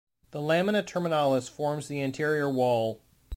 The 0.31 0.41
lamina 0.41 0.81
terminalis 0.81 1.47
forms 1.47 1.87
the 1.87 2.01
anterior 2.01 2.49
wall. 2.49 3.03